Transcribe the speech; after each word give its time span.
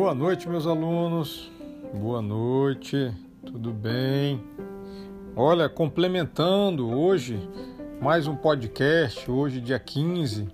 Boa 0.00 0.14
noite, 0.14 0.48
meus 0.48 0.66
alunos. 0.66 1.52
Boa 1.92 2.22
noite, 2.22 3.14
tudo 3.44 3.70
bem? 3.70 4.42
Olha, 5.36 5.68
complementando 5.68 6.88
hoje 6.88 7.38
mais 8.00 8.26
um 8.26 8.34
podcast, 8.34 9.30
hoje, 9.30 9.60
dia 9.60 9.78
15 9.78 10.48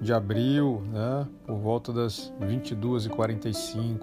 de 0.00 0.12
abril, 0.12 0.82
né, 0.92 1.28
por 1.46 1.54
volta 1.58 1.92
das 1.92 2.34
22h45. 2.40 4.00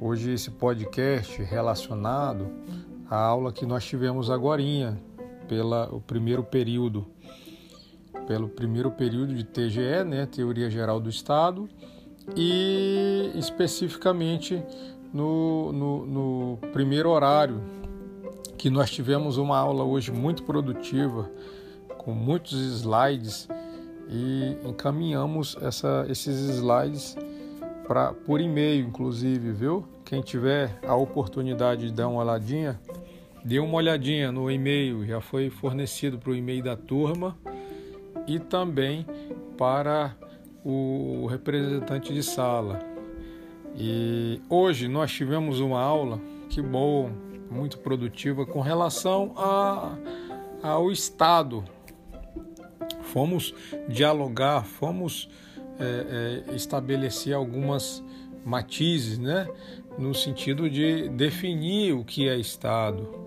Hoje, 0.00 0.30
esse 0.30 0.52
podcast 0.52 1.42
relacionado 1.42 2.48
à 3.10 3.16
aula 3.16 3.52
que 3.52 3.66
nós 3.66 3.84
tivemos 3.84 4.30
agora, 4.30 4.62
pelo 5.48 6.00
primeiro 6.02 6.44
período, 6.44 7.08
pelo 8.24 8.48
primeiro 8.48 8.92
período 8.92 9.34
de 9.34 9.42
TGE, 9.42 10.04
né, 10.06 10.26
Teoria 10.26 10.70
Geral 10.70 11.00
do 11.00 11.10
Estado 11.10 11.68
e 12.36 13.30
especificamente 13.34 14.62
no, 15.12 15.72
no, 15.72 16.06
no, 16.06 16.58
primeiro 16.72 17.10
horário, 17.10 17.60
que 18.56 18.70
nós 18.70 18.90
tivemos 18.90 19.36
uma 19.36 19.58
aula 19.58 19.84
hoje 19.84 20.10
muito 20.12 20.42
produtiva, 20.42 21.30
com 21.98 22.12
muitos 22.12 22.52
slides 22.52 23.48
e 24.08 24.56
encaminhamos 24.64 25.56
essa, 25.60 26.06
esses 26.08 26.38
slides 26.56 27.16
pra, 27.86 28.12
por 28.12 28.40
e-mail, 28.40 28.86
inclusive, 28.86 29.52
viu? 29.52 29.84
Quem 30.04 30.20
tiver 30.20 30.78
a 30.86 30.94
oportunidade 30.94 31.86
de 31.86 31.92
dar 31.92 32.08
uma 32.08 32.22
olhadinha, 32.22 32.80
dê 33.44 33.58
uma 33.58 33.74
olhadinha 33.74 34.30
no 34.30 34.50
e-mail, 34.50 35.04
já 35.06 35.20
foi 35.20 35.50
fornecido 35.50 36.18
para 36.18 36.30
o 36.30 36.34
e-mail 36.34 36.62
da 36.62 36.76
turma 36.76 37.36
e 38.26 38.38
também 38.38 39.06
para 39.56 40.14
o 40.64 41.26
representante 41.26 42.12
de 42.12 42.22
sala. 42.22 42.78
E 43.76 44.40
hoje 44.48 44.86
nós 44.86 45.10
tivemos 45.10 45.60
uma 45.60 45.80
aula, 45.80 46.20
que 46.48 46.60
bom, 46.60 47.10
muito 47.50 47.78
produtiva, 47.78 48.44
com 48.46 48.60
relação 48.60 49.32
a, 49.36 49.96
ao 50.62 50.90
Estado. 50.90 51.64
Fomos 53.02 53.54
dialogar, 53.88 54.64
fomos 54.64 55.28
é, 55.78 56.44
é, 56.48 56.54
estabelecer 56.54 57.34
algumas 57.34 58.02
matizes, 58.44 59.18
né? 59.18 59.48
no 59.98 60.14
sentido 60.14 60.70
de 60.70 61.08
definir 61.10 61.92
o 61.92 62.04
que 62.04 62.28
é 62.28 62.36
Estado. 62.36 63.20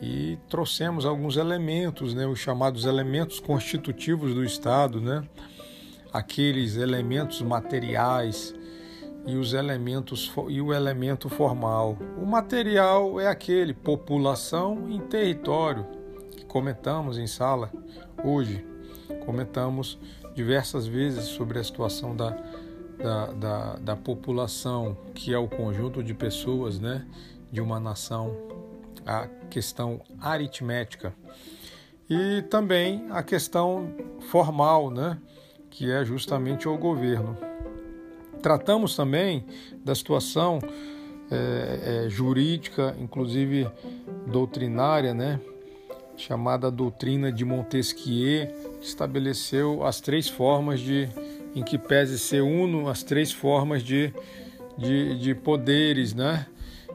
E 0.00 0.38
trouxemos 0.48 1.04
alguns 1.04 1.36
elementos, 1.36 2.14
né? 2.14 2.26
os 2.26 2.38
chamados 2.38 2.84
elementos 2.84 3.40
constitutivos 3.40 4.32
do 4.32 4.44
Estado, 4.44 5.00
né? 5.00 5.24
Aqueles 6.12 6.76
elementos 6.76 7.40
materiais 7.42 8.54
e 9.26 9.36
os 9.36 9.52
elementos 9.52 10.32
e 10.48 10.60
o 10.60 10.72
elemento 10.72 11.28
formal. 11.28 11.98
O 12.16 12.24
material 12.24 13.20
é 13.20 13.28
aquele 13.28 13.74
população 13.74 14.88
em 14.88 15.00
território 15.00 15.86
que 16.30 16.44
comentamos 16.46 17.18
em 17.18 17.26
sala 17.26 17.70
hoje. 18.24 18.64
Comentamos 19.26 19.98
diversas 20.34 20.86
vezes 20.86 21.24
sobre 21.24 21.58
a 21.58 21.64
situação 21.64 22.16
da, 22.16 22.30
da, 22.98 23.26
da, 23.32 23.76
da 23.76 23.96
população, 23.96 24.96
que 25.14 25.34
é 25.34 25.38
o 25.38 25.48
conjunto 25.48 26.02
de 26.02 26.14
pessoas 26.14 26.78
né, 26.78 27.06
de 27.50 27.60
uma 27.60 27.78
nação, 27.78 28.36
a 29.04 29.26
questão 29.50 30.00
aritmética. 30.20 31.12
E 32.08 32.42
também 32.42 33.06
a 33.10 33.22
questão 33.22 33.94
formal, 34.30 34.90
né? 34.90 35.18
Que 35.70 35.90
é 35.90 36.04
justamente 36.04 36.68
o 36.68 36.76
governo. 36.76 37.36
Tratamos 38.42 38.94
também 38.94 39.44
da 39.84 39.94
situação 39.94 40.60
é, 41.30 42.04
é, 42.06 42.08
jurídica, 42.08 42.96
inclusive 43.00 43.68
doutrinária, 44.26 45.12
né? 45.12 45.40
chamada 46.16 46.70
doutrina 46.70 47.30
de 47.30 47.44
Montesquieu, 47.44 48.48
que 48.80 48.86
estabeleceu 48.86 49.86
as 49.86 50.00
três 50.00 50.28
formas 50.28 50.80
de, 50.80 51.08
em 51.54 51.62
que 51.62 51.78
pese 51.78 52.18
ser 52.18 52.42
uno, 52.42 52.88
as 52.88 53.02
três 53.02 53.30
formas 53.30 53.82
de, 53.82 54.12
de, 54.76 55.16
de 55.18 55.34
poderes, 55.34 56.14
né? 56.14 56.46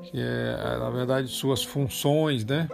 que 0.04 0.20
é, 0.20 0.78
na 0.78 0.90
verdade, 0.90 1.30
suas 1.30 1.64
funções, 1.64 2.46
né? 2.46 2.68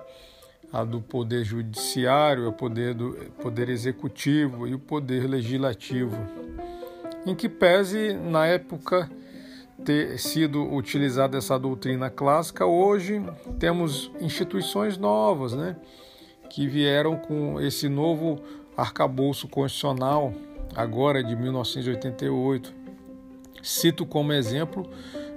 A 0.71 0.83
do 0.83 1.01
poder 1.01 1.43
judiciário, 1.43 2.47
o 2.47 2.53
poder 2.53 2.93
do 2.93 3.11
poder 3.41 3.69
executivo 3.69 4.67
e 4.67 4.73
o 4.73 4.79
poder 4.79 5.27
legislativo, 5.27 6.15
em 7.25 7.35
que 7.35 7.49
pese 7.49 8.13
na 8.13 8.45
época 8.45 9.09
ter 9.83 10.19
sido 10.19 10.63
utilizada 10.73 11.37
essa 11.37 11.57
doutrina 11.57 12.09
clássica, 12.09 12.65
hoje 12.65 13.21
temos 13.57 14.11
instituições 14.19 14.97
novas, 14.97 15.53
né, 15.53 15.75
que 16.49 16.67
vieram 16.67 17.15
com 17.15 17.59
esse 17.61 17.87
novo 17.87 18.41
arcabouço 18.75 19.47
constitucional 19.47 20.33
agora 20.75 21.23
de 21.23 21.35
1988. 21.35 22.73
Cito 23.61 24.05
como 24.05 24.31
exemplo 24.31 24.89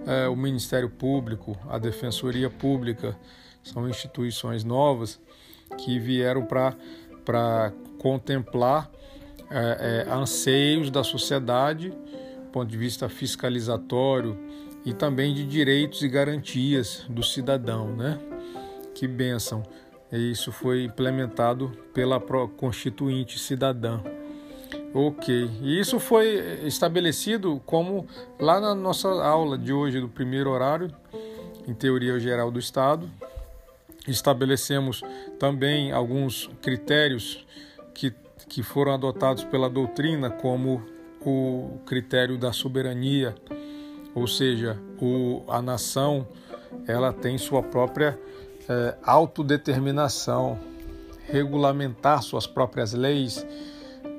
é, 0.06 0.28
o 0.28 0.36
Ministério 0.36 0.88
Público, 0.88 1.56
a 1.68 1.78
Defensoria 1.78 2.50
Pública, 2.50 3.16
são 3.62 3.88
instituições 3.88 4.64
novas 4.64 5.20
que 5.78 5.98
vieram 5.98 6.44
para 6.44 7.72
contemplar 7.98 8.90
é, 9.50 10.06
é, 10.08 10.12
anseios 10.12 10.90
da 10.90 11.04
sociedade, 11.04 11.90
do 11.90 12.50
ponto 12.52 12.68
de 12.68 12.76
vista 12.76 13.08
fiscalizatório 13.08 14.38
e 14.84 14.92
também 14.92 15.32
de 15.34 15.44
direitos 15.44 16.02
e 16.02 16.08
garantias 16.08 17.04
do 17.08 17.22
cidadão, 17.22 17.94
né? 17.94 18.18
Que 18.94 19.06
benção! 19.06 19.62
Isso 20.10 20.52
foi 20.52 20.84
implementado 20.84 21.70
pela 21.94 22.20
Constituinte 22.20 23.38
Cidadã. 23.38 24.00
Ok, 24.92 25.50
e 25.62 25.80
isso 25.80 25.98
foi 25.98 26.66
estabelecido 26.66 27.62
como 27.64 28.06
lá 28.38 28.60
na 28.60 28.74
nossa 28.74 29.08
aula 29.08 29.56
de 29.56 29.72
hoje, 29.72 30.00
do 30.00 30.08
primeiro 30.08 30.50
horário, 30.50 30.90
em 31.66 31.72
Teoria 31.72 32.18
Geral 32.18 32.50
do 32.50 32.58
Estado, 32.58 33.08
estabelecemos 34.06 35.02
também 35.38 35.92
alguns 35.92 36.50
critérios 36.60 37.46
que, 37.94 38.12
que 38.48 38.62
foram 38.62 38.92
adotados 38.92 39.44
pela 39.44 39.68
doutrina, 39.68 40.30
como 40.30 40.82
o 41.20 41.78
critério 41.86 42.36
da 42.36 42.52
soberania, 42.52 43.34
ou 44.14 44.26
seja, 44.26 44.78
o, 45.00 45.42
a 45.48 45.62
nação 45.62 46.26
ela 46.86 47.12
tem 47.12 47.38
sua 47.38 47.62
própria 47.62 48.18
é, 48.68 48.96
autodeterminação, 49.02 50.58
regulamentar 51.28 52.22
suas 52.22 52.46
próprias 52.46 52.92
leis, 52.92 53.46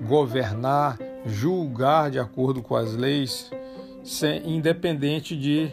governar, 0.02 0.98
julgar 1.26 2.10
de 2.10 2.20
acordo 2.20 2.62
com 2.62 2.76
as 2.76 2.96
leis, 2.96 3.52
sem, 4.04 4.56
independente 4.56 5.36
de, 5.36 5.72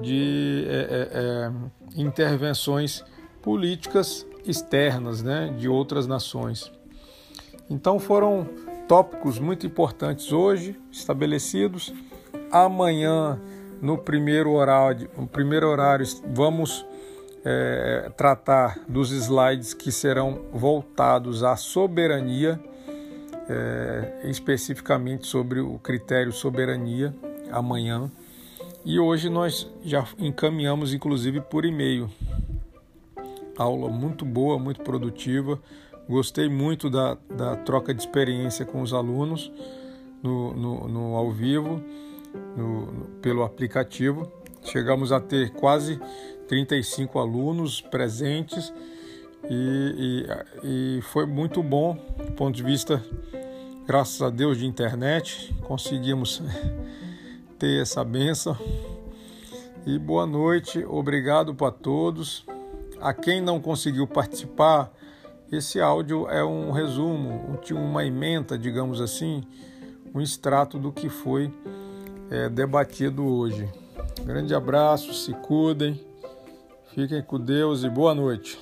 de 0.00 0.64
é, 0.68 1.08
é, 1.12 1.52
intervenções 1.96 3.04
políticas 3.44 4.26
externas 4.46 5.22
né, 5.22 5.54
de 5.58 5.68
outras 5.68 6.06
nações. 6.06 6.72
Então 7.68 8.00
foram 8.00 8.48
tópicos 8.88 9.38
muito 9.38 9.66
importantes 9.66 10.32
hoje 10.32 10.80
estabelecidos. 10.90 11.92
Amanhã, 12.50 13.38
no 13.82 13.98
primeiro 13.98 14.52
horário, 14.52 15.10
no 15.14 15.26
primeiro 15.26 15.68
horário 15.68 16.06
vamos 16.32 16.86
é, 17.44 18.10
tratar 18.16 18.80
dos 18.88 19.10
slides 19.10 19.74
que 19.74 19.92
serão 19.92 20.40
voltados 20.50 21.44
à 21.44 21.54
soberania, 21.54 22.58
é, 23.46 24.22
especificamente 24.24 25.26
sobre 25.26 25.60
o 25.60 25.78
critério 25.78 26.32
soberania, 26.32 27.14
amanhã. 27.52 28.10
E 28.86 28.98
hoje 28.98 29.28
nós 29.28 29.70
já 29.82 30.06
encaminhamos, 30.18 30.94
inclusive, 30.94 31.42
por 31.42 31.66
e-mail 31.66 32.10
aula 33.56 33.88
muito 33.88 34.24
boa, 34.24 34.58
muito 34.58 34.80
produtiva. 34.82 35.60
Gostei 36.08 36.48
muito 36.48 36.90
da, 36.90 37.16
da 37.34 37.56
troca 37.56 37.94
de 37.94 38.00
experiência 38.00 38.64
com 38.64 38.82
os 38.82 38.92
alunos 38.92 39.50
no, 40.22 40.54
no, 40.54 40.88
no 40.88 41.16
ao 41.16 41.30
vivo, 41.30 41.82
no, 42.56 43.06
pelo 43.20 43.42
aplicativo. 43.42 44.30
Chegamos 44.62 45.12
a 45.12 45.20
ter 45.20 45.50
quase 45.52 46.00
35 46.48 47.18
alunos 47.18 47.80
presentes 47.80 48.72
e, 49.48 50.26
e, 50.64 50.98
e 50.98 51.02
foi 51.02 51.26
muito 51.26 51.62
bom 51.62 51.98
do 52.16 52.32
ponto 52.32 52.54
de 52.54 52.62
vista, 52.62 53.02
graças 53.86 54.20
a 54.22 54.30
Deus, 54.30 54.58
de 54.58 54.66
internet. 54.66 55.54
Conseguimos 55.62 56.42
ter 57.58 57.82
essa 57.82 58.04
benção. 58.04 58.56
E 59.86 59.98
boa 59.98 60.26
noite, 60.26 60.82
obrigado 60.84 61.54
para 61.54 61.70
todos. 61.70 62.46
A 63.04 63.12
quem 63.12 63.38
não 63.38 63.60
conseguiu 63.60 64.06
participar, 64.06 64.90
esse 65.52 65.78
áudio 65.78 66.26
é 66.26 66.42
um 66.42 66.70
resumo, 66.70 67.60
uma 67.74 68.02
emenda, 68.02 68.56
digamos 68.56 68.98
assim, 68.98 69.44
um 70.14 70.22
extrato 70.22 70.78
do 70.78 70.90
que 70.90 71.10
foi 71.10 71.52
é, 72.30 72.48
debatido 72.48 73.22
hoje. 73.22 73.68
Grande 74.24 74.54
abraço, 74.54 75.12
se 75.12 75.34
cuidem, 75.34 76.00
fiquem 76.94 77.20
com 77.20 77.38
Deus 77.38 77.84
e 77.84 77.90
boa 77.90 78.14
noite. 78.14 78.58